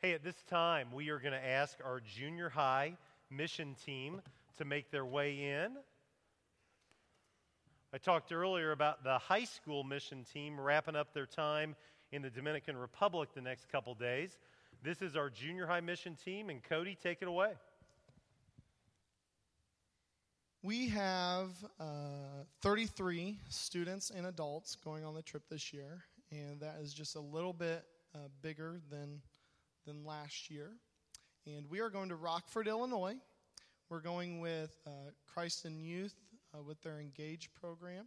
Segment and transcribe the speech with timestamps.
[0.00, 2.96] Hey, at this time, we are going to ask our junior high
[3.30, 4.22] mission team
[4.56, 5.72] to make their way in.
[7.92, 11.74] I talked earlier about the high school mission team wrapping up their time
[12.12, 14.38] in the Dominican Republic the next couple days.
[14.84, 17.54] This is our junior high mission team, and Cody, take it away.
[20.62, 21.48] We have
[21.80, 27.16] uh, 33 students and adults going on the trip this year, and that is just
[27.16, 27.82] a little bit
[28.14, 29.20] uh, bigger than,
[29.88, 30.72] than last year.
[31.46, 33.16] And we are going to Rockford, Illinois.
[33.88, 34.90] We're going with uh,
[35.26, 36.14] Christ in Youth
[36.54, 38.06] uh, with their Engage program.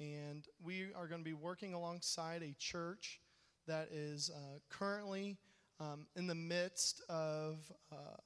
[0.00, 3.20] And we are going to be working alongside a church
[3.66, 5.36] that is uh, currently
[5.80, 8.16] um, in the midst of uh,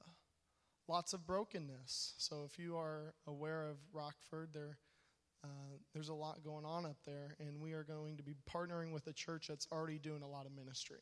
[0.87, 2.13] lots of brokenness.
[2.17, 4.55] So if you are aware of Rockford,
[5.43, 5.47] uh,
[5.93, 9.07] there's a lot going on up there, and we are going to be partnering with
[9.07, 11.01] a church that's already doing a lot of ministry.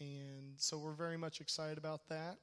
[0.00, 2.38] And so we're very much excited about that.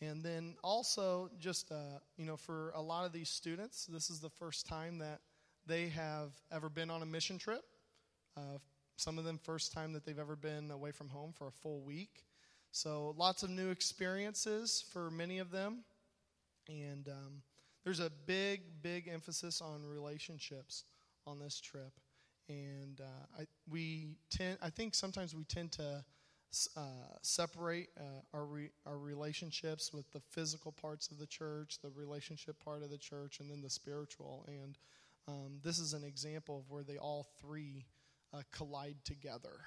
[0.00, 4.20] And then also, just uh, you know, for a lot of these students, this is
[4.20, 5.20] the first time that
[5.66, 7.64] they have ever been on a mission trip.
[8.36, 8.58] Uh,
[8.96, 11.80] some of them, first time that they've ever been away from home for a full
[11.80, 12.24] week.
[12.72, 15.84] So, lots of new experiences for many of them.
[16.68, 17.42] And um,
[17.84, 20.84] there's a big, big emphasis on relationships
[21.26, 21.92] on this trip.
[22.48, 26.04] And uh, I, we tend, I think sometimes we tend to
[26.76, 31.90] uh, separate uh, our, re, our relationships with the physical parts of the church, the
[31.90, 34.44] relationship part of the church, and then the spiritual.
[34.46, 34.78] And
[35.26, 37.86] um, this is an example of where they all three
[38.32, 39.60] uh, collide together.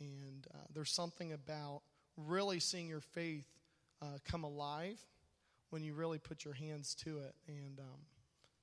[0.00, 1.82] And uh, there's something about
[2.16, 3.46] really seeing your faith
[4.00, 4.98] uh, come alive
[5.70, 8.00] when you really put your hands to it and um,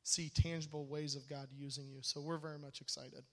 [0.03, 1.99] see tangible ways of God using you.
[2.01, 3.23] So we're very much excited.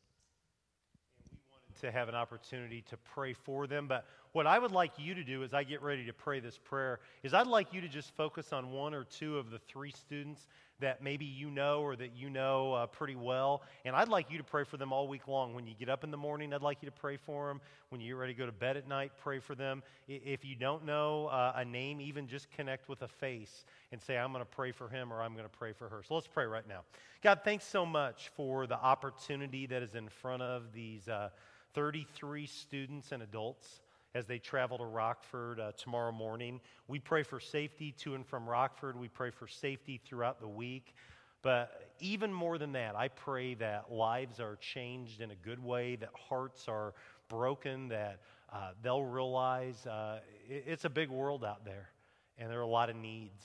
[1.82, 3.86] To have an opportunity to pray for them.
[3.86, 6.58] But what I would like you to do as I get ready to pray this
[6.58, 9.90] prayer is I'd like you to just focus on one or two of the three
[9.90, 10.46] students
[10.80, 13.62] that maybe you know or that you know uh, pretty well.
[13.84, 15.54] And I'd like you to pray for them all week long.
[15.54, 17.60] When you get up in the morning, I'd like you to pray for them.
[17.88, 19.82] When you get ready to go to bed at night, pray for them.
[20.06, 24.18] If you don't know uh, a name, even just connect with a face and say,
[24.18, 26.02] I'm going to pray for him or I'm going to pray for her.
[26.06, 26.80] So let's pray right now.
[27.22, 31.30] God, thanks so much for the opportunity that is in front of these uh,
[31.76, 33.82] 33 students and adults
[34.14, 36.58] as they travel to Rockford uh, tomorrow morning.
[36.88, 38.98] We pray for safety to and from Rockford.
[38.98, 40.94] We pray for safety throughout the week.
[41.42, 45.96] But even more than that, I pray that lives are changed in a good way,
[45.96, 46.94] that hearts are
[47.28, 48.20] broken, that
[48.50, 51.90] uh, they'll realize uh, it, it's a big world out there
[52.38, 53.44] and there are a lot of needs.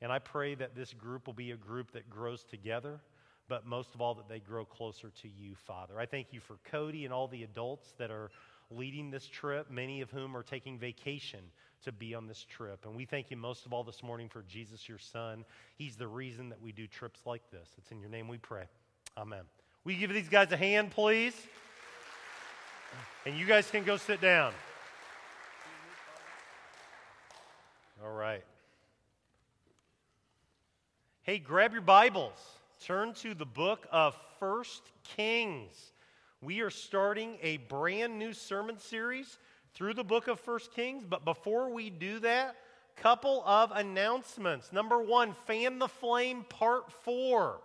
[0.00, 3.00] And I pray that this group will be a group that grows together,
[3.52, 6.00] but most of all, that they grow closer to you, Father.
[6.00, 8.30] I thank you for Cody and all the adults that are
[8.70, 11.40] leading this trip, many of whom are taking vacation
[11.84, 12.86] to be on this trip.
[12.86, 15.44] And we thank you most of all this morning for Jesus, your son.
[15.76, 17.68] He's the reason that we do trips like this.
[17.76, 18.64] It's in your name we pray.
[19.18, 19.42] Amen.
[19.84, 21.34] We give these guys a hand, please?
[23.26, 24.54] And you guys can go sit down.
[28.02, 28.44] All right.
[31.24, 32.61] Hey, grab your Bibles.
[32.86, 34.82] Turn to the book of First
[35.16, 35.92] Kings
[36.42, 39.38] we are starting a brand new sermon series
[39.74, 41.04] through the book of First Kings.
[41.08, 42.56] But before we do that,
[42.96, 44.72] couple of announcements.
[44.72, 47.60] Number one, Fan the Flame Part 4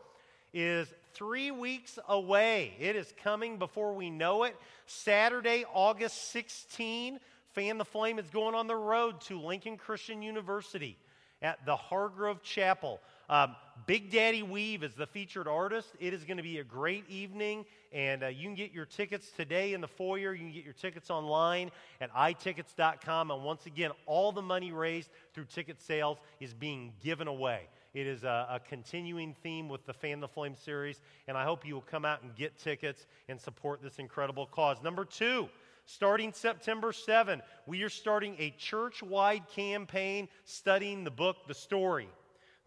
[0.53, 2.73] is three weeks away.
[2.79, 4.55] It is coming before we know it.
[4.85, 7.19] Saturday, August 16,
[7.53, 10.97] Fan the Flame is going on the road to Lincoln Christian University
[11.41, 12.99] at the Hargrove Chapel.
[13.29, 13.55] Um,
[13.85, 15.89] Big Daddy Weave is the featured artist.
[15.99, 19.31] It is going to be a great evening, and uh, you can get your tickets
[19.31, 20.33] today in the foyer.
[20.33, 23.31] You can get your tickets online at itickets.com.
[23.31, 27.67] And once again, all the money raised through ticket sales is being given away.
[27.93, 31.65] It is a, a, continuing theme with the Fan the Flame series, and I hope
[31.65, 34.77] you will come out and get tickets and support this incredible cause.
[34.83, 35.49] Number two,
[35.85, 42.09] starting September 7, we are starting a church wide campaign studying the book, The Story.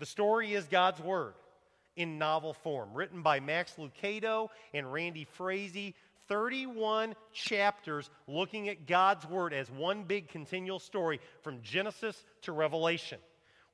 [0.01, 1.35] The story is God's Word
[1.95, 5.95] in novel form, written by Max Lucado and Randy Frazee.
[6.27, 13.19] 31 chapters looking at God's Word as one big continual story from Genesis to Revelation.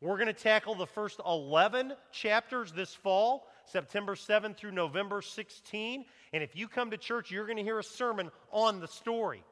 [0.01, 6.05] We're going to tackle the first 11 chapters this fall, September 7 through November 16.
[6.33, 9.45] And if you come to church, you're going to hear a sermon on the story.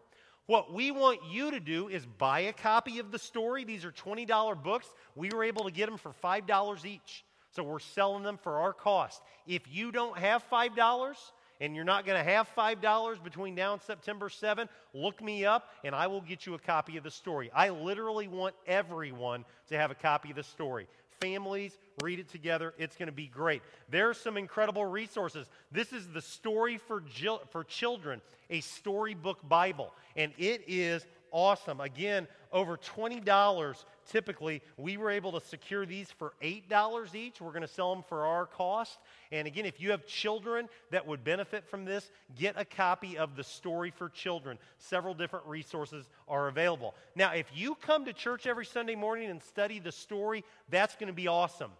[0.46, 3.64] What we want you to do is buy a copy of the story.
[3.64, 4.86] These are $20 books.
[5.14, 7.24] We were able to get them for $5 each.
[7.50, 9.22] So we're selling them for our cost.
[9.46, 11.14] If you don't have $5
[11.60, 15.70] and you're not going to have $5 between now and September 7, look me up
[15.82, 17.50] and I will get you a copy of the story.
[17.54, 20.88] I literally want everyone to have a copy of the story.
[21.24, 22.74] Families, read it together.
[22.76, 23.62] It's going to be great.
[23.88, 25.48] There are some incredible resources.
[25.72, 27.02] This is the Story for,
[27.50, 31.80] for Children, a storybook Bible, and it is awesome.
[31.80, 34.62] Again, over $20 typically.
[34.76, 37.40] We were able to secure these for $8 each.
[37.40, 38.98] We're going to sell them for our cost.
[39.32, 43.36] And again, if you have children that would benefit from this, get a copy of
[43.36, 44.58] The Story for Children.
[44.78, 46.94] Several different resources are available.
[47.14, 51.08] Now, if you come to church every Sunday morning and study the story, that's going
[51.08, 51.70] to be awesome.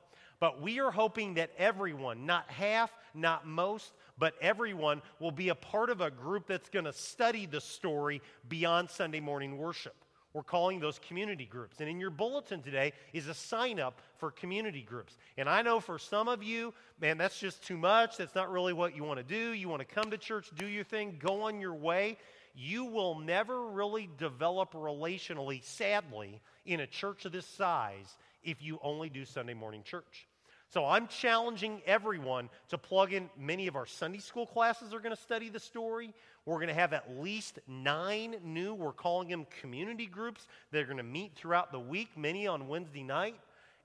[0.40, 5.54] But we are hoping that everyone, not half, not most, but everyone will be a
[5.54, 9.94] part of a group that's going to study the story beyond Sunday morning worship.
[10.34, 11.78] We're calling those community groups.
[11.78, 15.16] And in your bulletin today is a sign up for community groups.
[15.38, 18.16] And I know for some of you, man, that's just too much.
[18.16, 19.52] That's not really what you want to do.
[19.52, 22.18] You want to come to church, do your thing, go on your way.
[22.56, 28.80] You will never really develop relationally, sadly, in a church of this size if you
[28.82, 30.26] only do Sunday morning church.
[30.70, 33.30] So I'm challenging everyone to plug in.
[33.38, 36.12] Many of our Sunday school classes are going to study the story.
[36.46, 40.98] We're going to have at least nine new, we're calling them community groups They're going
[40.98, 43.36] to meet throughout the week, many on Wednesday night.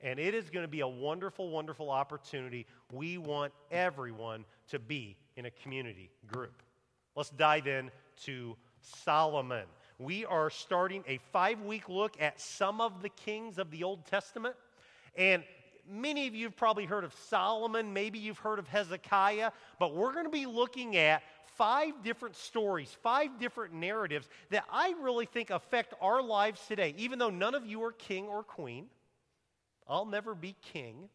[0.02, 2.66] And it is going to be a wonderful, wonderful opportunity.
[2.92, 6.62] We want everyone to be in a community group.
[7.16, 7.92] Let's dive in
[8.24, 9.66] to Solomon.
[9.98, 14.06] We are starting a five week look at some of the kings of the Old
[14.06, 14.56] Testament.
[15.18, 15.44] And
[15.90, 20.14] many of you have probably heard of Solomon, maybe you've heard of Hezekiah, but we're
[20.14, 21.24] going to be looking at
[21.60, 26.96] five different stories, five different narratives that I really think affect our lives today.
[26.98, 28.86] Even though none of you are king or queen,
[29.86, 31.10] I'll never be king.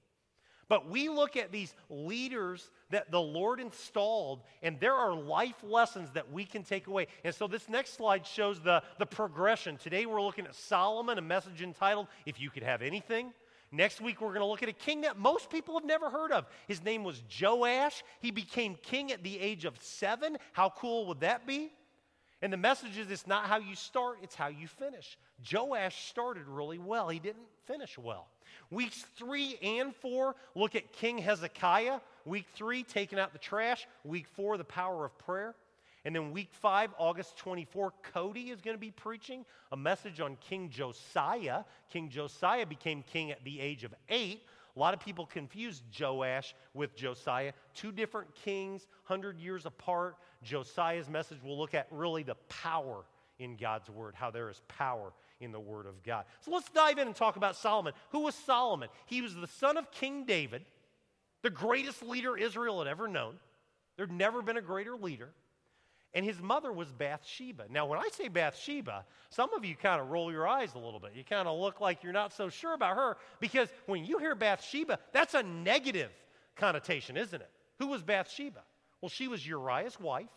[0.69, 6.11] But we look at these leaders that the Lord installed, and there are life lessons
[6.13, 7.07] that we can take away.
[7.25, 9.79] And so this next slide shows the, the progression.
[9.79, 13.33] Today we're looking at Solomon, a message entitled, If You Could Have Anything.
[13.75, 16.31] Next week, we're going to look at a king that most people have never heard
[16.31, 16.47] of.
[16.69, 18.05] His name was Joash.
[18.21, 20.37] He became king at the age of seven.
[20.53, 21.73] How cool would that be?
[22.41, 25.19] And the message is it's not how you start, it's how you finish.
[25.51, 28.29] Joash started really well, he didn't finish well.
[28.71, 32.01] Weeks three and four look at King Hezekiah.
[32.25, 33.87] Week three, taking out the trash.
[34.05, 35.55] Week four, the power of prayer.
[36.05, 40.37] And then week five, August 24, Cody is going to be preaching a message on
[40.37, 41.65] King Josiah.
[41.91, 44.43] King Josiah became king at the age of eight.
[44.77, 47.53] A lot of people confuse Joash with Josiah.
[47.75, 50.17] Two different kings, 100 years apart.
[50.43, 53.05] Josiah's message will look at really the power
[53.39, 56.25] in God's word, how there is power in the word of God.
[56.41, 57.95] So let's dive in and talk about Solomon.
[58.11, 58.89] Who was Solomon?
[59.07, 60.65] He was the son of King David,
[61.43, 63.37] the greatest leader Israel had ever known.
[63.97, 65.31] There'd never been a greater leader
[66.15, 67.65] and his mother was Bathsheba.
[67.69, 71.01] Now, when I say Bathsheba, some of you kind of roll your eyes a little
[71.01, 71.13] bit.
[71.15, 74.35] You kind of look like you're not so sure about her because when you hear
[74.35, 76.11] Bathsheba, that's a negative
[76.57, 77.51] connotation, isn't it?
[77.81, 78.61] Who was Bathsheba?
[79.01, 80.29] Well, she was Uriah's wife.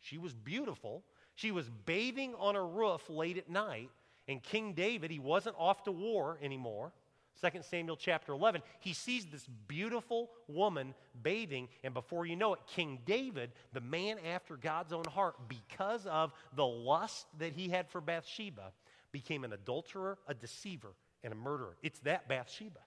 [0.00, 1.04] She was beautiful.
[1.36, 3.90] She was bathing on a roof late at night,
[4.28, 6.92] and King David, he wasn't off to war anymore.
[7.40, 12.60] 2 Samuel chapter 11, he sees this beautiful woman bathing, and before you know it,
[12.66, 17.88] King David, the man after God's own heart, because of the lust that he had
[17.88, 18.72] for Bathsheba,
[19.12, 20.92] became an adulterer, a deceiver,
[21.22, 21.76] and a murderer.
[21.82, 22.80] It's that Bathsheba.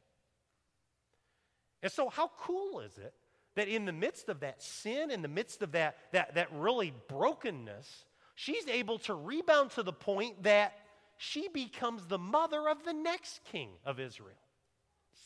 [1.84, 3.14] And so, how cool is it
[3.56, 6.94] that in the midst of that sin, in the midst of that, that, that really
[7.08, 8.06] brokenness,
[8.36, 10.74] she's able to rebound to the point that
[11.18, 14.38] she becomes the mother of the next king of Israel.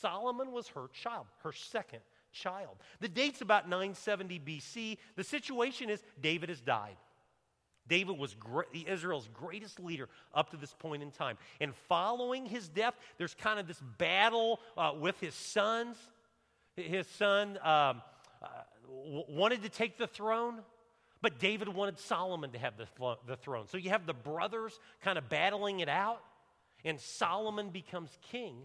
[0.01, 2.77] Solomon was her child, her second child.
[2.99, 4.97] The date's about 970 BC.
[5.15, 6.97] The situation is David has died.
[7.87, 11.37] David was great, Israel's greatest leader up to this point in time.
[11.59, 15.97] And following his death, there's kind of this battle uh, with his sons.
[16.75, 18.01] His son um,
[18.41, 18.47] uh,
[18.87, 20.59] wanted to take the throne,
[21.21, 23.67] but David wanted Solomon to have the, th- the throne.
[23.67, 26.21] So you have the brothers kind of battling it out,
[26.85, 28.55] and Solomon becomes king.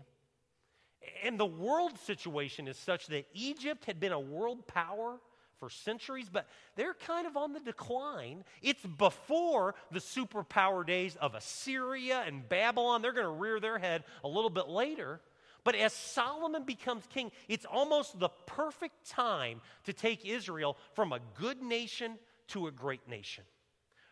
[1.24, 5.18] And the world situation is such that Egypt had been a world power
[5.58, 6.46] for centuries, but
[6.76, 8.44] they're kind of on the decline.
[8.62, 13.02] It's before the superpower days of Assyria and Babylon.
[13.02, 15.20] They're going to rear their head a little bit later.
[15.64, 21.18] But as Solomon becomes king, it's almost the perfect time to take Israel from a
[21.34, 23.42] good nation to a great nation,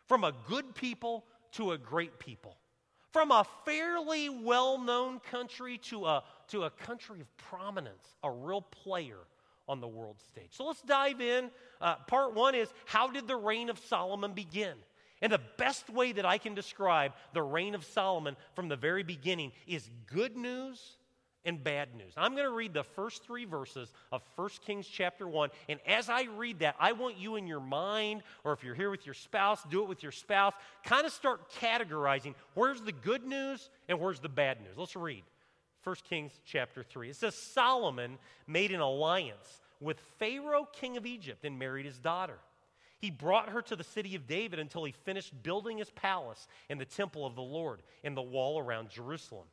[0.07, 2.57] from a good people to a great people,
[3.13, 8.63] from a fairly well known country to a, to a country of prominence, a real
[8.63, 9.19] player
[9.69, 10.51] on the world stage.
[10.51, 11.51] So let's dive in.
[11.81, 14.75] Uh, part one is how did the reign of Solomon begin?
[15.23, 19.03] And the best way that I can describe the reign of Solomon from the very
[19.03, 20.99] beginning is good news
[21.47, 22.13] and bad news.
[22.17, 25.51] I'm going to read the first three verses of 1 Kings chapter 1.
[25.69, 28.91] And as I read that, I want you in your mind, or if you're here
[28.91, 33.25] with your spouse, do it with your spouse, kind of start categorizing where's the good
[33.25, 34.77] news and where's the bad news.
[34.77, 35.23] Let's read
[35.85, 37.11] 1 Kings chapter 3.
[37.11, 42.39] It says Solomon made an alliance with Pharaoh, king of Egypt, and married his daughter.
[42.99, 46.81] He brought her to the city of David until he finished building his palace and
[46.81, 49.45] the temple of the Lord and the wall around Jerusalem.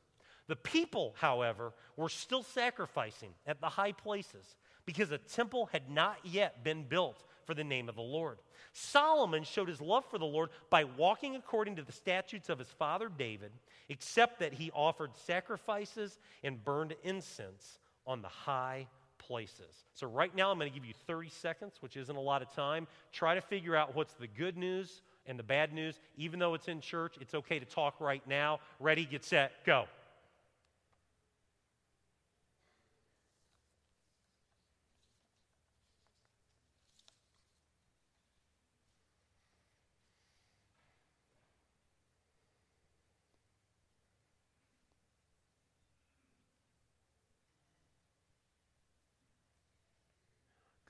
[0.48, 6.18] The people, however, were still sacrificing at the high places because a temple had not
[6.24, 8.38] yet been built for the name of the Lord.
[8.72, 12.70] Solomon showed his love for the Lord by walking according to the statutes of his
[12.70, 13.52] father David,
[13.90, 19.84] except that he offered sacrifices and burned incense on the high places.
[19.96, 22.50] So, right now, I'm going to give you 30 seconds, which isn't a lot of
[22.56, 22.88] time.
[23.12, 26.00] Try to figure out what's the good news and the bad news.
[26.16, 28.62] Even though it's in church, it's okay to talk right now.
[28.80, 29.88] Ready, get set, go.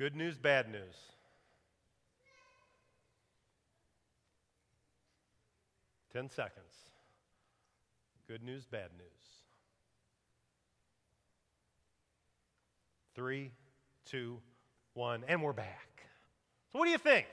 [0.01, 0.95] Good news, bad news.
[6.11, 6.73] Ten seconds.
[8.27, 9.27] Good news, bad news.
[13.13, 13.51] Three,
[14.03, 14.39] two,
[14.95, 16.07] one, and we're back.
[16.73, 17.27] So, what do you think?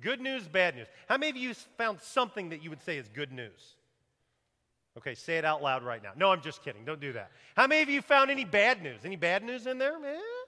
[0.00, 0.88] Good news, bad news.
[1.08, 3.76] How many of you found something that you would say is good news?
[4.98, 6.10] Okay, say it out loud right now.
[6.16, 6.84] No, I'm just kidding.
[6.84, 7.30] Don't do that.
[7.54, 9.02] How many of you found any bad news?
[9.04, 9.94] Any bad news in there?
[10.04, 10.41] Eh?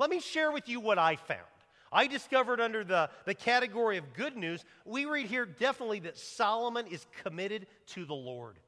[0.00, 1.40] Let me share with you what I found.
[1.92, 6.86] I discovered under the, the category of good news, we read here definitely that Solomon
[6.86, 8.58] is committed to the Lord.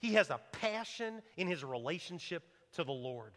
[0.00, 2.42] He has a passion in his relationship
[2.74, 3.32] to the Lord.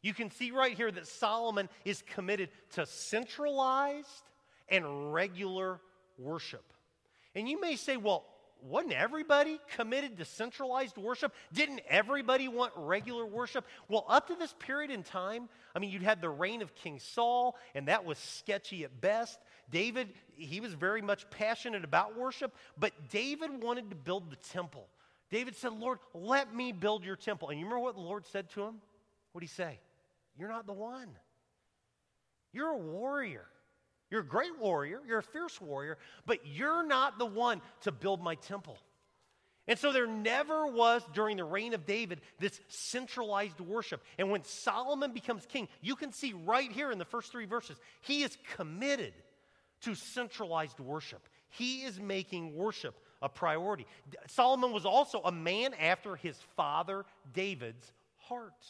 [0.00, 4.30] You can see right here that Solomon is committed to centralized
[4.70, 5.82] and regular
[6.16, 6.72] worship.
[7.34, 8.24] And you may say, well,
[8.62, 11.32] wasn't everybody committed to centralized worship?
[11.52, 13.64] Didn't everybody want regular worship?
[13.88, 16.98] Well, up to this period in time, I mean, you'd had the reign of King
[16.98, 19.38] Saul, and that was sketchy at best.
[19.70, 24.88] David, he was very much passionate about worship, but David wanted to build the temple.
[25.30, 27.50] David said, Lord, let me build your temple.
[27.50, 28.76] And you remember what the Lord said to him?
[29.32, 29.78] What did he say?
[30.38, 31.10] You're not the one.
[32.52, 33.46] You're a warrior.
[34.10, 38.22] You're a great warrior, you're a fierce warrior, but you're not the one to build
[38.22, 38.78] my temple.
[39.66, 44.02] And so there never was, during the reign of David, this centralized worship.
[44.16, 47.76] And when Solomon becomes king, you can see right here in the first three verses,
[48.00, 49.12] he is committed
[49.82, 51.28] to centralized worship.
[51.50, 53.86] He is making worship a priority.
[54.26, 58.64] Solomon was also a man after his father David's heart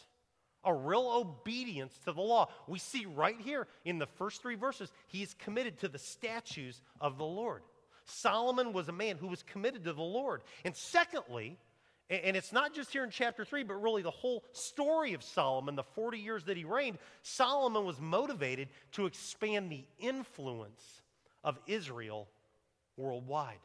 [0.69, 2.49] a real obedience to the law.
[2.67, 6.81] We see right here in the first three verses, he is committed to the statutes
[7.01, 7.63] of the Lord.
[8.05, 10.43] Solomon was a man who was committed to the Lord.
[10.65, 11.57] And secondly,
[12.11, 15.75] and it's not just here in chapter 3, but really the whole story of Solomon,
[15.75, 21.03] the 40 years that he reigned, Solomon was motivated to expand the influence
[21.45, 22.29] of Israel
[22.97, 23.59] worldwide.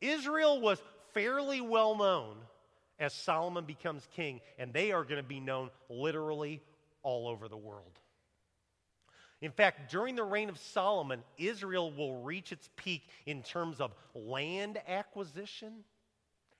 [0.00, 0.80] Israel was
[1.12, 2.36] fairly well known
[3.00, 6.62] as Solomon becomes king, and they are going to be known literally
[7.02, 7.98] all over the world.
[9.40, 13.94] In fact, during the reign of Solomon, Israel will reach its peak in terms of
[14.14, 15.72] land acquisition,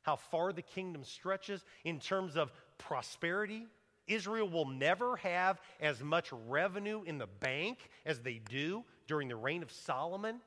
[0.01, 3.67] how far the kingdom stretches, in terms of prosperity.
[4.07, 9.37] Israel will never have as much revenue in the bank as they do during the
[9.37, 10.41] reign of Solomon.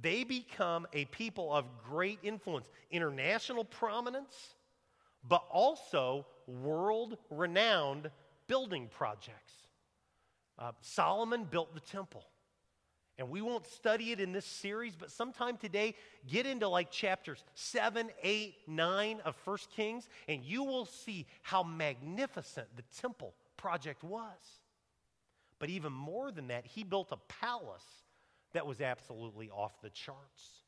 [0.00, 4.54] They become a people of great influence, international prominence,
[5.28, 8.10] but also world renowned
[8.46, 9.54] building projects.
[10.58, 12.24] Uh, Solomon built the temple.
[13.18, 15.94] And we won't study it in this series, but sometime today,
[16.26, 21.62] get into like chapters 7, 8, 9 of First Kings, and you will see how
[21.62, 24.60] magnificent the temple project was.
[25.58, 27.84] But even more than that, he built a palace
[28.54, 30.59] that was absolutely off the charts.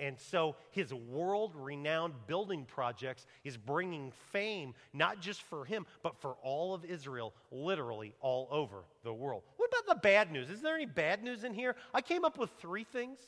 [0.00, 6.16] And so his world renowned building projects is bringing fame, not just for him, but
[6.20, 9.42] for all of Israel, literally all over the world.
[9.58, 10.50] What about the bad news?
[10.50, 11.76] Is there any bad news in here?
[11.94, 13.20] I came up with three things.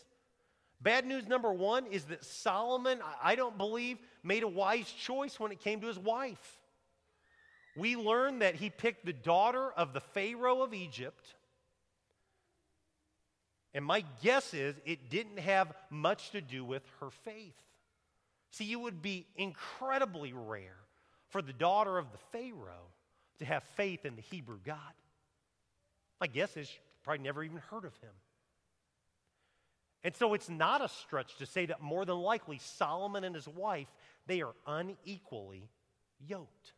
[0.81, 5.53] Bad news number one is that Solomon, I don't believe, made a wise choice when
[5.53, 6.59] it came to his wife.
[7.77, 11.35] we learn that he picked the daughter of the Pharaoh of Egypt.
[13.75, 17.55] And my guess is it didn't have much to do with her faith.
[18.51, 20.77] See, it would be incredibly rare
[21.31, 22.91] for the daughter of the Pharaoh
[23.39, 24.77] to have faith in the Hebrew God.
[26.21, 28.13] My guess is she probably never even heard of him.
[30.05, 33.49] And so it's not a stretch to say that more than likely Solomon and his
[33.49, 33.89] wife,
[34.27, 35.69] they are unequally
[36.27, 36.73] yoked.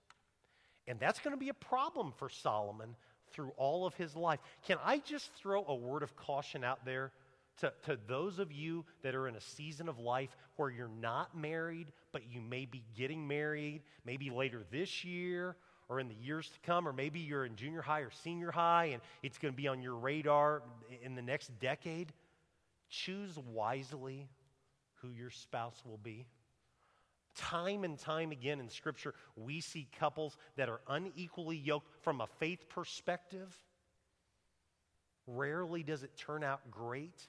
[0.86, 2.94] And that's going to be a problem for Solomon
[3.34, 4.40] through all of his life.
[4.66, 7.12] Can I just throw a word of caution out there
[7.60, 11.36] to, to those of you that are in a season of life where you're not
[11.36, 15.56] married, but you may be getting married, maybe later this year
[15.88, 18.86] or in the years to come, or maybe you're in junior high or senior high
[18.86, 20.62] and it's going to be on your radar
[21.02, 22.12] in the next decade?
[22.88, 24.28] Choose wisely
[25.02, 26.26] who your spouse will be.
[27.34, 32.26] Time and time again in Scripture, we see couples that are unequally yoked from a
[32.38, 33.54] faith perspective.
[35.26, 37.26] Rarely does it turn out great.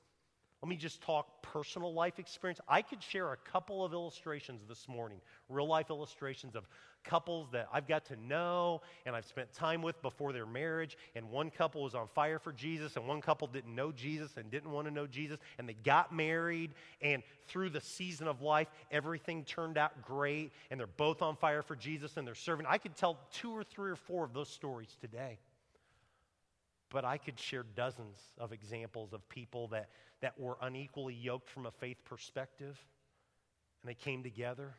[0.66, 2.60] Let me just talk personal life experience.
[2.68, 6.68] I could share a couple of illustrations this morning, real life illustrations of
[7.04, 10.98] couples that I've got to know and I've spent time with before their marriage.
[11.14, 14.50] And one couple was on fire for Jesus, and one couple didn't know Jesus and
[14.50, 15.38] didn't want to know Jesus.
[15.60, 20.52] And they got married, and through the season of life, everything turned out great.
[20.72, 22.66] And they're both on fire for Jesus and they're serving.
[22.68, 25.38] I could tell two or three or four of those stories today.
[26.90, 29.90] But I could share dozens of examples of people that,
[30.22, 32.80] that were unequally yoked from a faith perspective,
[33.82, 34.76] and they came together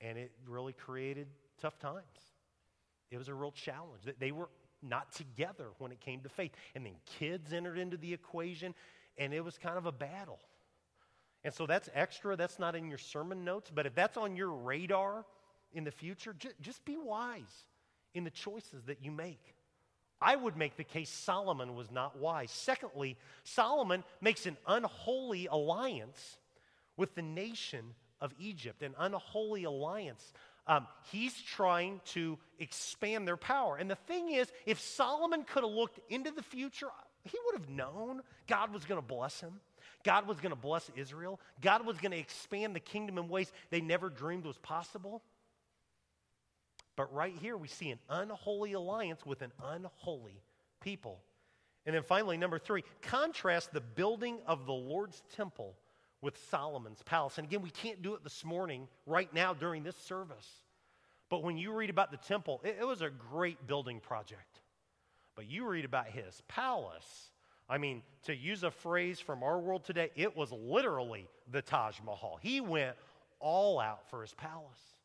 [0.00, 1.26] and it really created
[1.60, 2.04] tough times.
[3.10, 4.48] It was a real challenge that they were
[4.82, 6.52] not together when it came to faith.
[6.74, 8.74] And then kids entered into the equation,
[9.16, 10.38] and it was kind of a battle.
[11.44, 12.36] And so that's extra.
[12.36, 13.70] That's not in your sermon notes.
[13.74, 15.24] But if that's on your radar
[15.72, 17.64] in the future, just, just be wise
[18.14, 19.54] in the choices that you make.
[20.20, 22.50] I would make the case Solomon was not wise.
[22.50, 26.38] Secondly, Solomon makes an unholy alliance
[26.96, 30.32] with the nation of Egypt, an unholy alliance.
[30.66, 33.76] Um, he's trying to expand their power.
[33.76, 36.88] And the thing is, if Solomon could have looked into the future,
[37.24, 39.60] he would have known God was going to bless him.
[40.04, 41.40] God was going to bless Israel.
[41.60, 45.22] God was going to expand the kingdom in ways they never dreamed was possible.
[46.98, 50.42] But right here, we see an unholy alliance with an unholy
[50.80, 51.20] people.
[51.86, 55.76] And then finally, number three, contrast the building of the Lord's temple
[56.22, 57.38] with Solomon's palace.
[57.38, 60.48] And again, we can't do it this morning, right now, during this service.
[61.30, 64.58] But when you read about the temple, it, it was a great building project.
[65.36, 67.30] But you read about his palace.
[67.68, 72.00] I mean, to use a phrase from our world today, it was literally the Taj
[72.04, 72.40] Mahal.
[72.42, 72.96] He went
[73.38, 74.97] all out for his palace.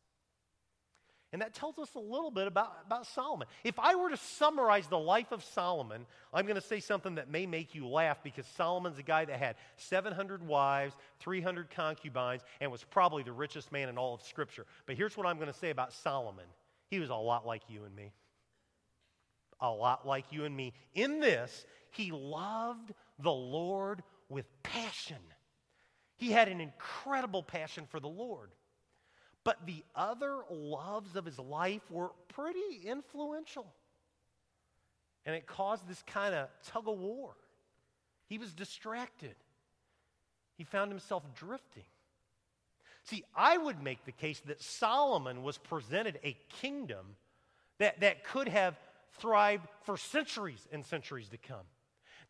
[1.34, 3.48] And that tells us a little bit about, about Solomon.
[3.64, 7.28] If I were to summarize the life of Solomon, I'm going to say something that
[7.28, 12.70] may make you laugh because Solomon's a guy that had 700 wives, 300 concubines, and
[12.70, 14.64] was probably the richest man in all of Scripture.
[14.86, 16.44] But here's what I'm going to say about Solomon
[16.88, 18.12] he was a lot like you and me.
[19.58, 20.72] A lot like you and me.
[20.94, 25.16] In this, he loved the Lord with passion.
[26.14, 28.52] He had an incredible passion for the Lord.
[29.44, 33.66] But the other loves of his life were pretty influential.
[35.26, 37.34] And it caused this kind of tug of war.
[38.26, 39.36] He was distracted,
[40.56, 41.84] he found himself drifting.
[43.04, 47.16] See, I would make the case that Solomon was presented a kingdom
[47.78, 48.78] that, that could have
[49.18, 51.66] thrived for centuries and centuries to come.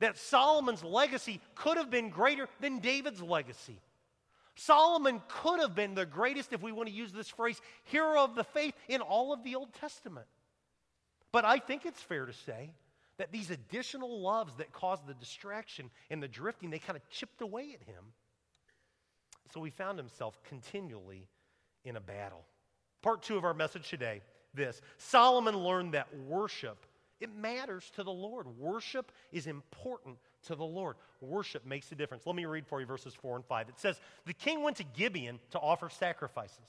[0.00, 3.78] That Solomon's legacy could have been greater than David's legacy.
[4.56, 8.34] Solomon could have been the greatest, if we want to use this phrase, hero of
[8.34, 10.26] the faith in all of the Old Testament.
[11.32, 12.70] But I think it's fair to say
[13.18, 17.40] that these additional loves that caused the distraction and the drifting, they kind of chipped
[17.40, 18.04] away at him.
[19.52, 21.28] So he found himself continually
[21.84, 22.44] in a battle.
[23.02, 24.22] Part two of our message today
[24.54, 26.86] this Solomon learned that worship
[27.20, 28.46] it matters to the Lord.
[28.58, 30.96] Worship is important to the Lord.
[31.20, 32.26] Worship makes a difference.
[32.26, 33.68] Let me read for you verses 4 and 5.
[33.68, 36.60] It says, The king went to Gibeon to offer sacrifices,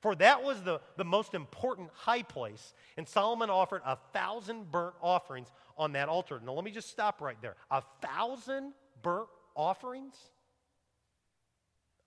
[0.00, 2.74] for that was the, the most important high place.
[2.96, 6.40] And Solomon offered a thousand burnt offerings on that altar.
[6.44, 7.56] Now, let me just stop right there.
[7.70, 10.14] A thousand burnt offerings?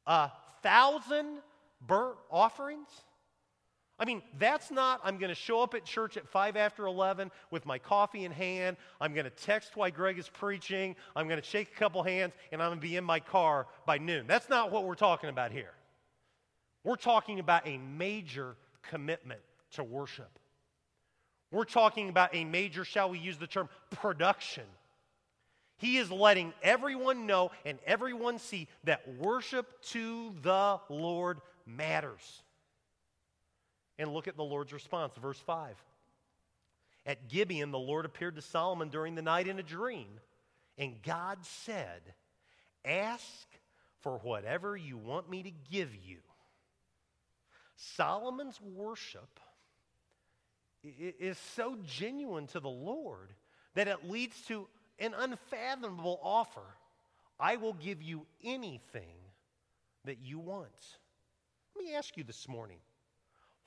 [0.05, 0.31] A
[0.63, 1.39] thousand
[1.85, 2.89] burnt offerings?
[3.99, 7.31] I mean, that's not, I'm going to show up at church at 5 after 11
[7.51, 8.77] with my coffee in hand.
[9.01, 10.95] I'm going to text while Greg is preaching.
[11.15, 13.67] I'm going to shake a couple hands, and I'm going to be in my car
[13.85, 14.25] by noon.
[14.25, 15.73] That's not what we're talking about here.
[16.85, 20.39] We're talking about a major commitment to worship.
[21.51, 24.63] We're talking about a major, shall we use the term, production.
[25.77, 32.43] He is letting everyone know and everyone see that worship to the Lord matters.
[33.99, 35.75] And look at the Lord's response, verse 5.
[37.05, 40.07] At Gibeon, the Lord appeared to Solomon during the night in a dream,
[40.77, 42.01] and God said,
[42.85, 43.47] Ask
[43.99, 46.19] for whatever you want me to give you.
[47.75, 49.39] Solomon's worship
[50.83, 53.33] is so genuine to the Lord
[53.75, 56.63] that it leads to an unfathomable offer.
[57.37, 59.17] I will give you anything
[60.05, 60.69] that you want.
[61.75, 62.77] Let me ask you this morning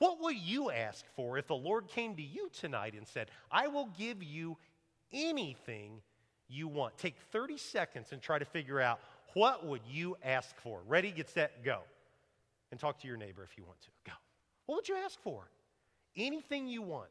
[0.02, 3.68] what would you ask for if the Lord came to you tonight and said, I
[3.68, 4.56] will give you
[5.12, 6.00] anything
[6.48, 6.98] you want?
[6.98, 8.98] Take 30 seconds and try to figure out
[9.34, 10.80] what would you ask for?
[10.88, 11.82] Ready, get set, go.
[12.72, 13.88] And talk to your neighbor if you want to.
[14.04, 14.12] Go.
[14.66, 15.48] What would you ask for?
[16.16, 17.06] Anything you want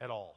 [0.00, 0.36] at all.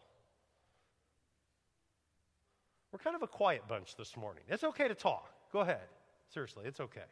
[2.92, 4.44] We're kind of a quiet bunch this morning.
[4.48, 5.30] It's okay to talk.
[5.54, 5.86] Go ahead.
[6.34, 7.06] Seriously, it's okay.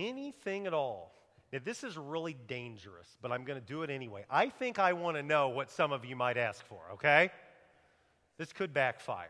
[0.00, 1.12] Anything at all.
[1.52, 4.24] Now, this is really dangerous, but I'm going to do it anyway.
[4.30, 7.30] I think I want to know what some of you might ask for, okay?
[8.38, 9.28] This could backfire.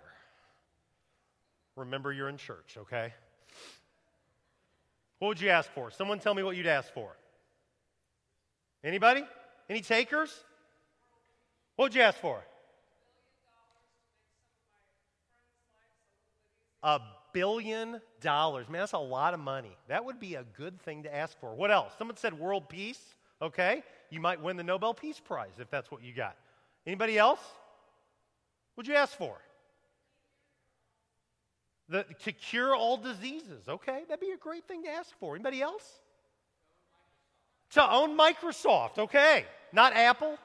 [1.74, 3.12] Remember, you're in church, okay?
[5.18, 5.90] What would you ask for?
[5.90, 7.16] Someone tell me what you'd ask for.
[8.84, 9.24] Anybody?
[9.68, 10.44] Any takers?
[11.74, 12.44] What would you ask for?
[16.82, 17.00] A
[17.32, 18.68] billion dollars.
[18.68, 19.76] Man, that's a lot of money.
[19.88, 21.54] That would be a good thing to ask for.
[21.54, 21.92] What else?
[21.98, 23.00] Someone said world peace.
[23.42, 23.82] Okay.
[24.10, 26.36] You might win the Nobel Peace Prize if that's what you got.
[26.86, 27.40] Anybody else?
[28.74, 29.36] What'd you ask for?
[31.88, 33.68] The, to cure all diseases.
[33.68, 35.34] Okay, that'd be a great thing to ask for.
[35.34, 35.84] Anybody else?
[37.70, 38.98] To own Microsoft.
[38.98, 40.38] Okay, not Apple.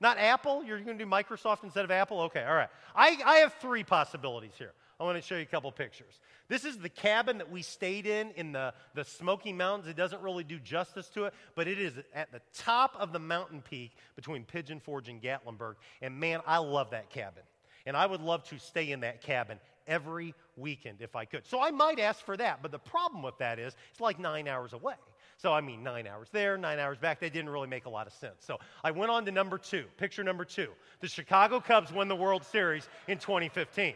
[0.00, 0.64] Not Apple.
[0.64, 2.22] You're going to do Microsoft instead of Apple.
[2.22, 2.68] Okay, all right.
[2.94, 4.72] I, I have three possibilities here.
[4.98, 6.20] I want to show you a couple pictures.
[6.48, 9.88] This is the cabin that we stayed in in the, the Smoky Mountains.
[9.88, 13.18] It doesn't really do justice to it, but it is at the top of the
[13.18, 15.74] mountain peak between Pigeon Forge and Gatlinburg.
[16.00, 17.42] And man, I love that cabin.
[17.86, 21.46] And I would love to stay in that cabin every weekend if I could.
[21.46, 24.48] So I might ask for that, but the problem with that is it's like nine
[24.48, 24.94] hours away.
[25.36, 27.20] So, I mean, nine hours there, nine hours back.
[27.20, 28.36] That didn't really make a lot of sense.
[28.38, 30.68] So, I went on to number two, picture number two.
[31.00, 33.94] The Chicago Cubs won the World Series in 2015.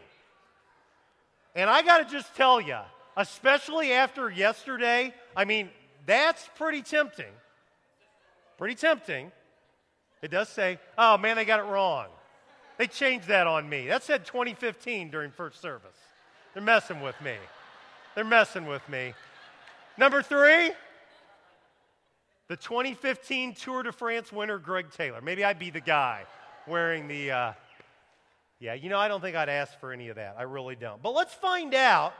[1.55, 2.77] And I got to just tell you,
[3.17, 5.69] especially after yesterday, I mean,
[6.05, 7.33] that's pretty tempting.
[8.57, 9.31] Pretty tempting.
[10.21, 12.07] It does say, oh man, they got it wrong.
[12.77, 13.87] They changed that on me.
[13.87, 15.97] That said 2015 during first service.
[16.53, 17.35] They're messing with me.
[18.15, 19.13] They're messing with me.
[19.97, 20.71] Number three,
[22.47, 25.21] the 2015 Tour de France winner, Greg Taylor.
[25.21, 26.23] Maybe I'd be the guy
[26.67, 27.31] wearing the.
[27.31, 27.53] Uh,
[28.59, 30.35] yeah, you know, I don't think I'd ask for any of that.
[30.37, 31.01] I really don't.
[31.01, 32.13] But let's find out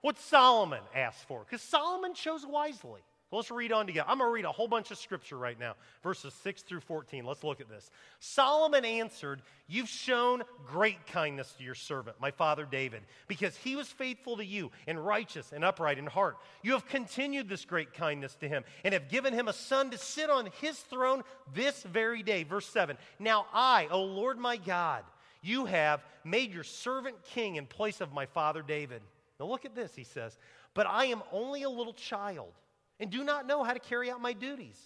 [0.00, 3.02] what Solomon asked for, because Solomon chose wisely.
[3.32, 4.08] Let's read on together.
[4.08, 7.24] I'm going to read a whole bunch of scripture right now, verses 6 through 14.
[7.24, 7.90] Let's look at this.
[8.20, 13.88] Solomon answered, You've shown great kindness to your servant, my father David, because he was
[13.88, 16.36] faithful to you and righteous and upright in heart.
[16.62, 19.98] You have continued this great kindness to him and have given him a son to
[19.98, 22.44] sit on his throne this very day.
[22.44, 25.02] Verse 7 Now I, O Lord my God,
[25.46, 29.02] you have made your servant king in place of my father David.
[29.38, 30.38] Now look at this, he says,
[30.74, 32.52] But I am only a little child
[32.98, 34.78] and do not know how to carry out my duties.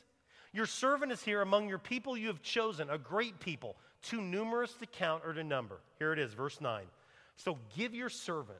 [0.53, 4.73] Your servant is here among your people you have chosen, a great people, too numerous
[4.75, 5.79] to count or to number.
[5.99, 6.85] Here it is, verse 9.
[7.37, 8.59] So give your servant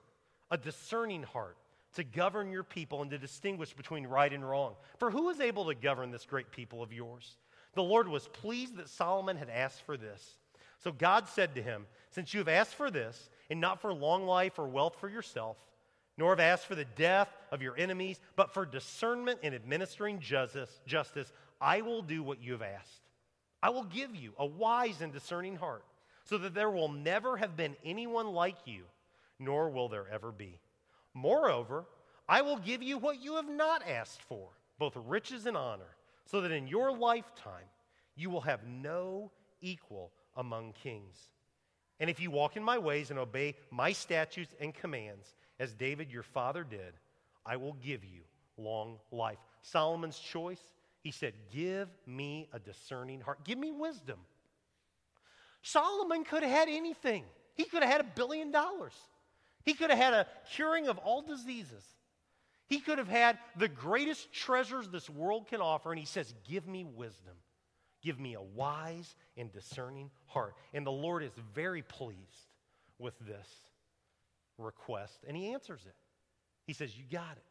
[0.51, 1.57] a discerning heart
[1.95, 4.75] to govern your people and to distinguish between right and wrong.
[4.99, 7.37] For who is able to govern this great people of yours?
[7.75, 10.39] The Lord was pleased that Solomon had asked for this.
[10.81, 14.27] So God said to him, Since you have asked for this, and not for long
[14.27, 15.57] life or wealth for yourself,
[16.17, 20.81] nor have asked for the death of your enemies, but for discernment in administering justice,
[20.87, 23.03] justice, I will do what you have asked.
[23.63, 25.85] I will give you a wise and discerning heart,
[26.25, 28.85] so that there will never have been anyone like you,
[29.39, 30.59] nor will there ever be.
[31.13, 31.85] Moreover,
[32.29, 36.41] I will give you what you have not asked for, both riches and honor, so
[36.41, 37.67] that in your lifetime
[38.15, 41.17] you will have no equal among kings.
[41.99, 46.11] And if you walk in my ways and obey my statutes and commands, as David
[46.11, 46.95] your father did,
[47.45, 48.23] I will give you
[48.57, 49.39] long life.
[49.63, 50.61] Solomon's choice,
[51.03, 53.45] he said, Give me a discerning heart.
[53.45, 54.19] Give me wisdom.
[55.63, 58.95] Solomon could have had anything, he could have had a billion dollars.
[59.63, 61.85] He could have had a curing of all diseases.
[62.67, 66.67] He could have had the greatest treasures this world can offer, and he says, Give
[66.67, 67.35] me wisdom.
[68.03, 70.55] Give me a wise and discerning heart.
[70.73, 72.55] And the Lord is very pleased
[72.99, 73.49] with this
[74.59, 75.95] request, and he answers it.
[76.67, 77.45] He says, You got it.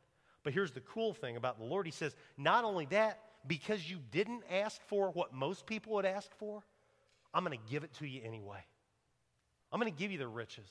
[0.44, 3.98] But here's the cool thing about the Lord He says, Not only that, because you
[4.12, 6.64] didn't ask for what most people would ask for,
[7.34, 8.64] I'm going to give it to you anyway.
[9.72, 10.68] I'm going to give you the riches.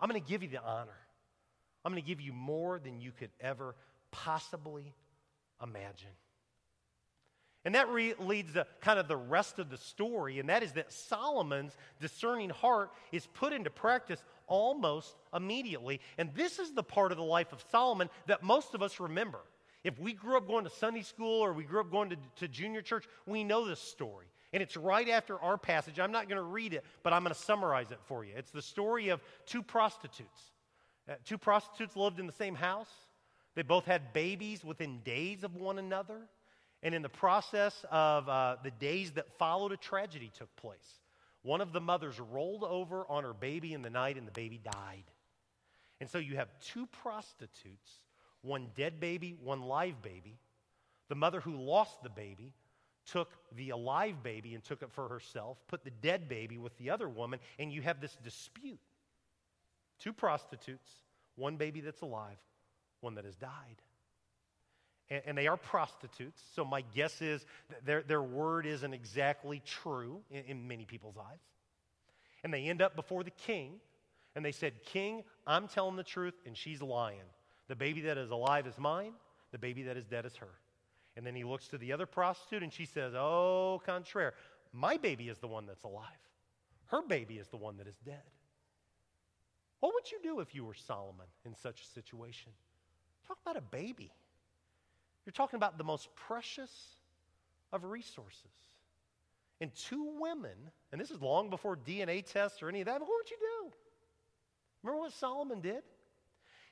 [0.00, 0.98] I'm going to give you the honor.
[1.84, 3.74] I'm going to give you more than you could ever
[4.10, 4.94] possibly
[5.62, 6.10] imagine.
[7.64, 10.72] And that re- leads to kind of the rest of the story, and that is
[10.72, 16.00] that Solomon's discerning heart is put into practice almost immediately.
[16.18, 19.38] And this is the part of the life of Solomon that most of us remember.
[19.84, 22.48] If we grew up going to Sunday school or we grew up going to, to
[22.48, 24.26] junior church, we know this story.
[24.52, 25.98] And it's right after our passage.
[25.98, 28.32] I'm not going to read it, but I'm going to summarize it for you.
[28.36, 30.50] It's the story of two prostitutes.
[31.08, 32.90] Uh, two prostitutes lived in the same house.
[33.54, 36.18] They both had babies within days of one another.
[36.82, 41.00] And in the process of uh, the days that followed, a tragedy took place.
[41.42, 44.60] One of the mothers rolled over on her baby in the night, and the baby
[44.62, 45.04] died.
[46.00, 47.90] And so you have two prostitutes
[48.42, 50.36] one dead baby, one live baby.
[51.08, 52.52] The mother who lost the baby
[53.06, 56.90] took the alive baby and took it for herself, put the dead baby with the
[56.90, 58.80] other woman, and you have this dispute.
[60.00, 60.90] Two prostitutes,
[61.36, 62.38] one baby that's alive,
[63.00, 63.76] one that has died
[65.12, 66.42] and, and they are prostitutes.
[66.54, 67.44] So my guess is
[67.84, 71.38] their, their word isn't exactly true in, in many people's eyes.
[72.42, 73.74] And they end up before the king,
[74.34, 77.28] and they said, King, I'm telling the truth, and she's lying.
[77.68, 79.12] The baby that is alive is mine,
[79.52, 80.48] the baby that is dead is her.
[81.16, 84.32] And then he looks to the other prostitute, and she says, Oh, contraire,
[84.72, 86.06] my baby is the one that's alive.
[86.86, 88.22] Her baby is the one that is dead.
[89.80, 92.52] What would you do if you were Solomon in such a situation?
[93.26, 94.10] Talk about a baby.
[95.24, 96.70] You're talking about the most precious
[97.72, 98.50] of resources.
[99.60, 100.56] And two women,
[100.90, 103.72] and this is long before DNA tests or any of that, what would you do?
[104.82, 105.82] Remember what Solomon did?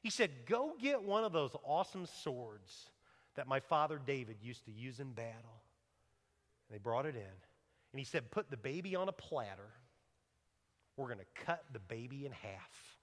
[0.03, 2.91] He said, Go get one of those awesome swords
[3.37, 5.63] that my father David used to use in battle.
[6.69, 7.23] And they brought it in.
[7.93, 9.71] And he said, Put the baby on a platter.
[10.97, 12.99] We're going to cut the baby in half.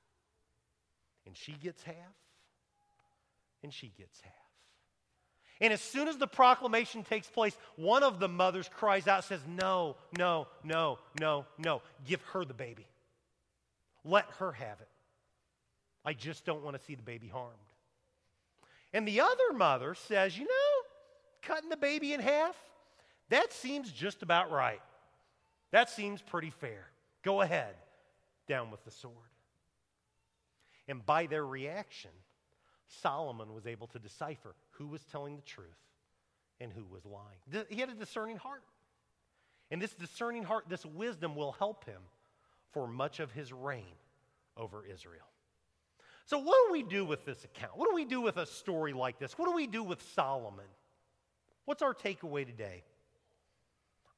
[1.25, 1.95] And she gets half,
[3.63, 4.33] and she gets half.
[5.60, 9.41] And as soon as the proclamation takes place, one of the mothers cries out, says,
[9.48, 11.82] No, no, no, no, no.
[12.06, 12.86] Give her the baby.
[14.06, 14.88] Let her have it.
[16.06, 17.54] I just don't want to see the baby harmed.
[18.93, 20.88] And the other mother says, You know,
[21.41, 22.56] cutting the baby in half,
[23.30, 24.82] that seems just about right.
[25.72, 26.88] That seems pretty fair.
[27.24, 27.76] Go ahead,
[28.48, 29.15] down with the sword.
[30.88, 32.12] And by their reaction,
[32.88, 35.67] Solomon was able to decipher who was telling the truth
[36.60, 37.65] and who was lying.
[37.69, 38.63] He had a discerning heart.
[39.69, 42.02] And this discerning heart, this wisdom will help him
[42.71, 43.95] for much of his reign
[44.56, 45.26] over Israel.
[46.26, 47.78] So, what do we do with this account?
[47.78, 49.38] What do we do with a story like this?
[49.38, 50.65] What do we do with Solomon?
[51.65, 52.84] What's our takeaway today?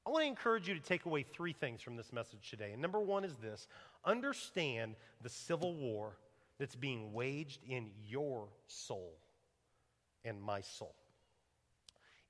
[0.05, 2.71] I want to encourage you to take away three things from this message today.
[2.71, 3.67] And number one is this
[4.05, 6.17] understand the civil war
[6.59, 9.17] that's being waged in your soul
[10.25, 10.93] and my soul.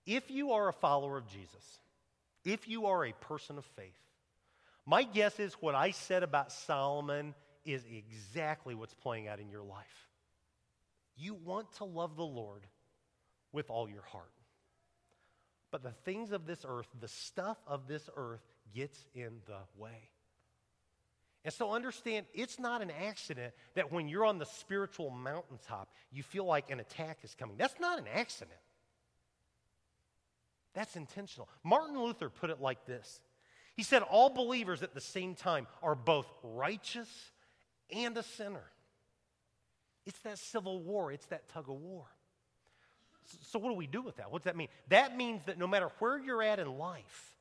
[0.06, 1.80] If you are a follower of Jesus,
[2.46, 3.94] if you are a person of faith,
[4.86, 9.64] my guess is what I said about Solomon is exactly what's playing out in your
[9.64, 10.08] life.
[11.18, 12.66] You want to love the Lord
[13.52, 14.32] with all your heart.
[15.72, 18.42] But the things of this earth, the stuff of this earth,
[18.74, 20.10] gets in the way.
[21.46, 26.22] And so understand it's not an accident that when you're on the spiritual mountaintop, you
[26.22, 27.56] feel like an attack is coming.
[27.58, 28.60] That's not an accident.
[30.74, 31.50] That's intentional.
[31.64, 33.22] Martin Luther put it like this
[33.76, 37.10] He said, All believers at the same time are both righteous
[37.92, 38.66] and a sinner.
[40.06, 42.06] It's that civil war, it's that tug of war.
[43.44, 44.32] So, what do we do with that?
[44.32, 44.70] What does that mean?
[44.90, 47.36] That means that no matter where you're at in life,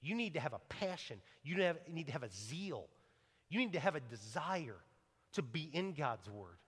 [0.00, 1.56] you need to have a passion, you
[1.88, 2.88] need to have a zeal
[3.50, 4.76] you need to have a desire
[5.32, 6.58] to be in God's Word,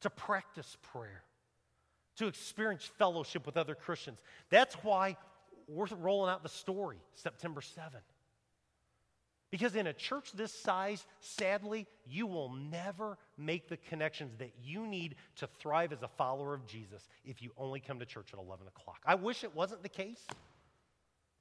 [0.00, 1.22] to practice prayer,
[2.16, 4.18] to experience fellowship with other Christians.
[4.50, 5.16] That's why
[5.68, 8.00] we're rolling out the story September 7.
[9.50, 14.86] Because in a church this size, sadly, you will never make the connections that you
[14.86, 18.38] need to thrive as a follower of Jesus if you only come to church at
[18.38, 19.00] 11 o'clock.
[19.04, 20.26] I wish it wasn't the case.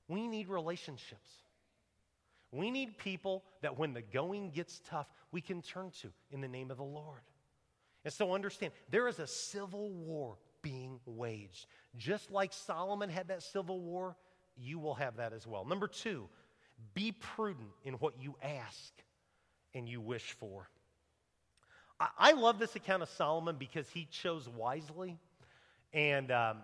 [0.10, 1.30] We need relationships.
[2.52, 6.48] We need people that when the going gets tough, we can turn to in the
[6.48, 7.22] name of the Lord.
[8.04, 11.68] And so understand, there is a civil war being waged.
[11.98, 14.16] Just like Solomon had that civil war,
[14.58, 15.66] you will have that as well.
[15.66, 16.28] Number two,
[16.94, 18.94] be prudent in what you ask
[19.74, 20.68] and you wish for.
[22.00, 25.18] I, I love this account of Solomon because he chose wisely.
[25.94, 26.58] And, um,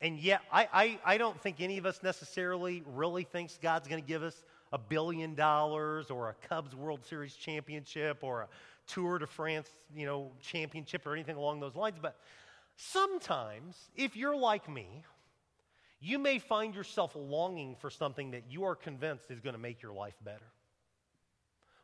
[0.00, 4.02] and yet, I, I, I don't think any of us necessarily really thinks God's going
[4.02, 8.48] to give us a billion dollars or a Cubs World Series championship or a
[8.86, 11.96] Tour de France, you know, championship or anything along those lines.
[12.00, 12.16] But
[12.76, 15.04] sometimes, if you're like me,
[16.00, 19.82] you may find yourself longing for something that you are convinced is going to make
[19.82, 20.50] your life better.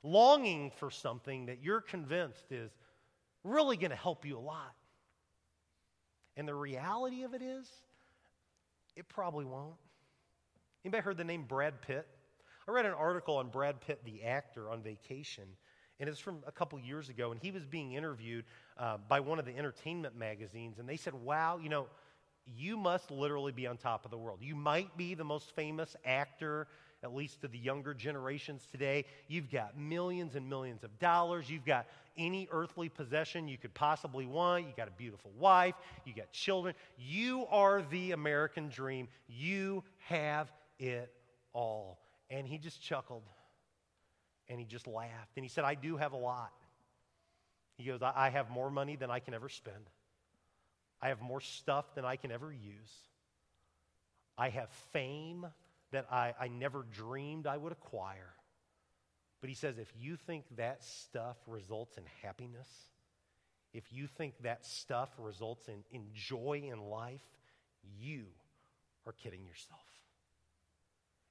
[0.02, 2.70] Longing for something that you're convinced is
[3.44, 4.74] really going to help you a lot.
[6.36, 7.68] And the reality of it is,
[8.96, 9.74] it probably won't.
[10.84, 12.06] Anybody heard the name Brad Pitt?
[12.68, 15.44] I read an article on Brad Pitt, the actor, on vacation,
[16.00, 18.44] and it's from a couple years ago, and he was being interviewed
[18.76, 21.86] uh, by one of the entertainment magazines, and they said, Wow, you know,
[22.44, 24.40] you must literally be on top of the world.
[24.42, 26.66] You might be the most famous actor,
[27.02, 29.06] at least to the younger generations today.
[29.28, 31.48] You've got millions and millions of dollars.
[31.48, 31.86] You've got
[32.18, 34.66] any earthly possession you could possibly want.
[34.66, 35.74] You got a beautiful wife.
[36.04, 36.74] You got children.
[36.98, 39.08] You are the American dream.
[39.26, 41.10] You have it
[41.54, 41.98] all.
[42.30, 43.22] And he just chuckled
[44.48, 45.36] and he just laughed.
[45.36, 46.52] And he said, I do have a lot.
[47.76, 49.90] He goes, I have more money than I can ever spend.
[51.00, 52.92] I have more stuff than I can ever use.
[54.36, 55.46] I have fame
[55.92, 58.34] that I, I never dreamed I would acquire.
[59.40, 62.68] But he says, if you think that stuff results in happiness,
[63.72, 67.22] if you think that stuff results in, in joy in life,
[68.00, 68.24] you
[69.06, 69.80] are kidding yourself.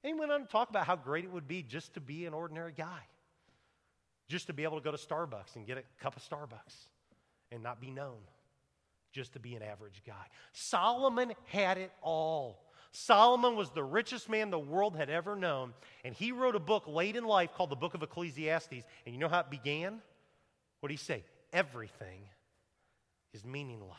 [0.02, 2.26] And he went on to talk about how great it would be just to be
[2.26, 3.00] an ordinary guy,
[4.28, 6.88] just to be able to go to Starbucks and get a cup of Starbucks
[7.50, 8.18] and not be known
[9.12, 10.26] just to be an average guy.
[10.52, 12.62] Solomon had it all.
[12.92, 16.84] Solomon was the richest man the world had ever known, and he wrote a book
[16.86, 18.84] late in life called the Book of Ecclesiastes.
[19.04, 20.00] And you know how it began?
[20.80, 21.24] What did he say?
[21.52, 22.20] Everything
[23.34, 23.98] is meaningless.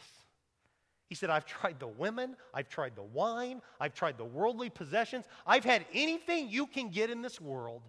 [1.09, 5.25] He said, I've tried the women, I've tried the wine, I've tried the worldly possessions,
[5.45, 7.81] I've had anything you can get in this world.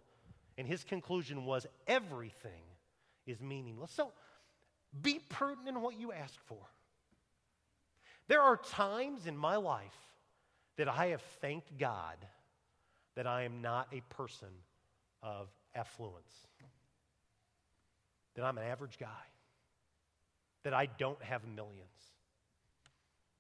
[0.57, 2.63] And his conclusion was, everything
[3.27, 3.91] is meaningless.
[3.93, 4.13] So
[5.03, 6.59] be prudent in what you ask for.
[8.27, 9.97] There are times in my life
[10.77, 12.17] that I have thanked God
[13.17, 14.49] that I am not a person
[15.23, 16.33] of affluence,
[18.35, 19.07] that I'm an average guy,
[20.63, 22.10] that I don't have millions.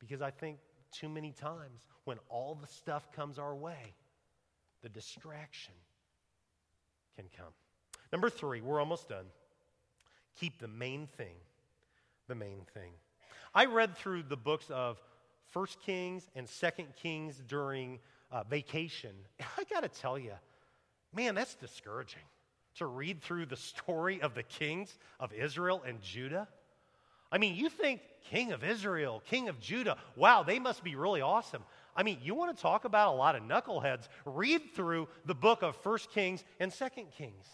[0.00, 0.58] Because I think
[0.90, 3.94] too many times when all the stuff comes our way,
[4.82, 5.74] the distraction
[7.16, 7.52] can come.
[8.10, 9.26] Number three, we're almost done.
[10.38, 11.36] Keep the main thing
[12.30, 12.92] the main thing.
[13.54, 15.02] I read through the books of
[15.48, 17.98] First Kings and Second Kings during
[18.30, 19.10] uh, vacation.
[19.58, 20.34] I got to tell you,
[21.12, 22.22] man, that's discouraging
[22.76, 26.46] to read through the story of the kings of Israel and Judah.
[27.32, 31.20] I mean, you think King of Israel, King of Judah, wow, they must be really
[31.20, 31.62] awesome.
[31.94, 34.08] I mean, you want to talk about a lot of knuckleheads?
[34.24, 37.46] Read through the book of First Kings and Second Kings.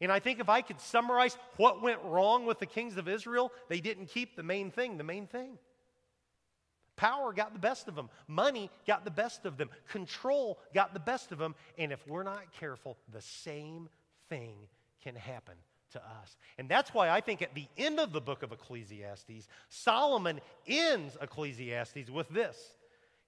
[0.00, 3.52] And I think if I could summarize what went wrong with the kings of Israel,
[3.68, 5.58] they didn't keep the main thing, the main thing.
[6.96, 8.10] Power got the best of them.
[8.26, 9.70] Money got the best of them.
[9.88, 11.54] Control got the best of them.
[11.78, 13.88] And if we're not careful, the same
[14.28, 14.56] thing
[15.02, 15.54] can happen
[15.92, 16.36] to us.
[16.58, 21.16] And that's why I think at the end of the book of Ecclesiastes, Solomon ends
[21.20, 22.56] Ecclesiastes with this.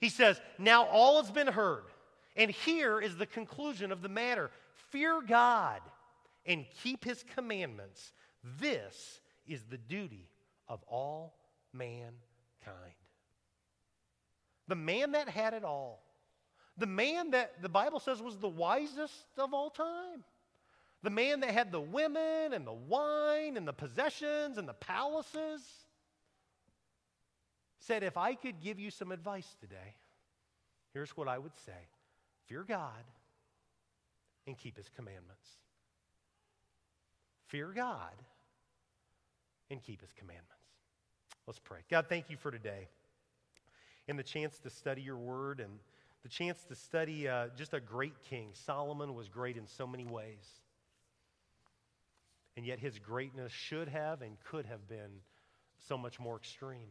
[0.00, 1.84] He says, Now all has been heard.
[2.36, 4.50] And here is the conclusion of the matter
[4.90, 5.80] fear God
[6.46, 8.12] and keep his commandments.
[8.60, 10.28] This is the duty
[10.68, 11.34] of all
[11.72, 12.14] mankind.
[14.68, 16.02] The man that had it all,
[16.76, 20.24] the man that the Bible says was the wisest of all time,
[21.04, 25.60] the man that had the women and the wine and the possessions and the palaces,
[27.78, 29.96] said, If I could give you some advice today,
[30.94, 31.88] here's what I would say
[32.46, 33.04] fear God
[34.46, 35.46] and keep his commandments.
[37.48, 38.14] Fear God
[39.70, 40.48] and keep his commandments.
[41.46, 41.80] Let's pray.
[41.90, 42.88] God, thank you for today
[44.08, 45.78] and the chance to study your word and
[46.22, 48.48] the chance to study uh, just a great king.
[48.54, 50.63] Solomon was great in so many ways.
[52.56, 55.20] And yet his greatness should have and could have been
[55.88, 56.88] so much more extreme.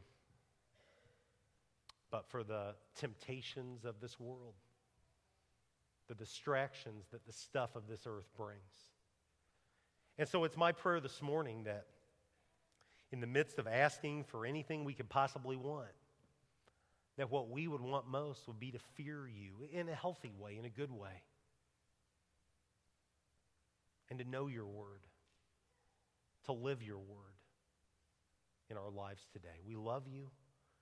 [2.11, 4.53] But for the temptations of this world,
[6.07, 8.59] the distractions that the stuff of this earth brings.
[10.17, 11.85] And so it's my prayer this morning that
[13.11, 15.87] in the midst of asking for anything we could possibly want,
[17.17, 20.57] that what we would want most would be to fear you in a healthy way,
[20.57, 21.21] in a good way,
[24.09, 25.01] and to know your word,
[26.45, 27.33] to live your word
[28.69, 29.59] in our lives today.
[29.65, 30.29] We love you.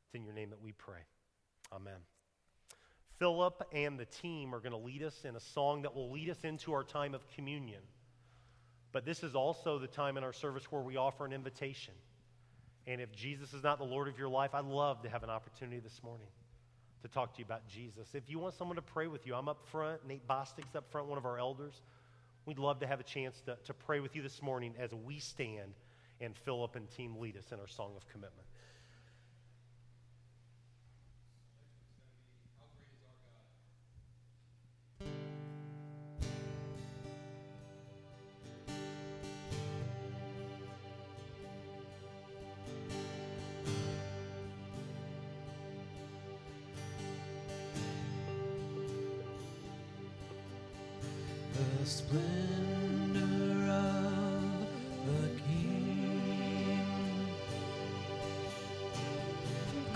[0.05, 1.01] It's in your name that we pray.
[1.73, 1.99] Amen.
[3.19, 6.29] Philip and the team are going to lead us in a song that will lead
[6.29, 7.81] us into our time of communion.
[8.91, 11.93] But this is also the time in our service where we offer an invitation.
[12.87, 15.29] And if Jesus is not the Lord of your life, I'd love to have an
[15.29, 16.27] opportunity this morning
[17.03, 18.09] to talk to you about Jesus.
[18.13, 20.05] If you want someone to pray with you, I'm up front.
[20.07, 21.81] Nate Bostick's up front, one of our elders.
[22.45, 25.19] We'd love to have a chance to, to pray with you this morning as we
[25.19, 25.73] stand
[26.19, 28.47] and Philip and team lead us in our song of commitment.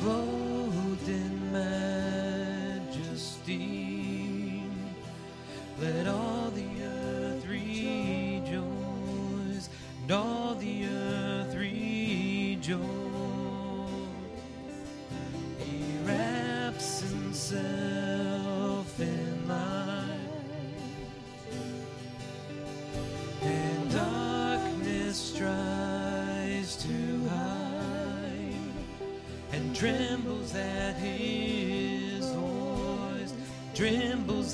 [0.06, 0.45] Clothed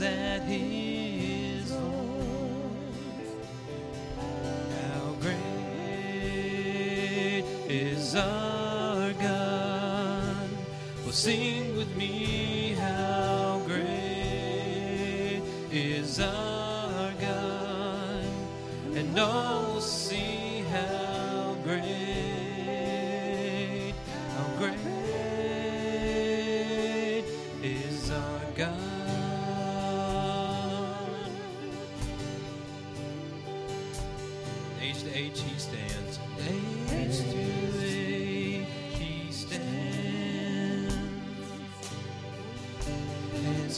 [0.01, 3.31] trembles at his voice
[4.81, 5.35] how great
[7.67, 10.49] is our God.
[11.03, 12.20] Well sing with me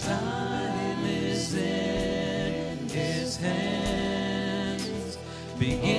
[0.02, 5.18] time is in his hands,
[5.60, 5.93] beginning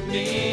[0.00, 0.49] with me,